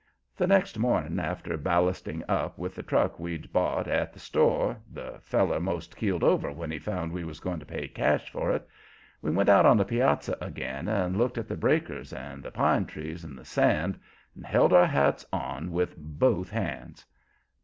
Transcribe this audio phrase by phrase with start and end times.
[0.35, 5.19] The next morning after ballasting up with the truck we'd bought at the store the
[5.21, 8.67] feller 'most keeled over when he found we was going to pay cash for it
[9.21, 12.87] we went out on the piazza again, and looked at the breakers and the pine
[12.87, 13.99] trees and the sand,
[14.35, 17.05] and held our hats on with both hands.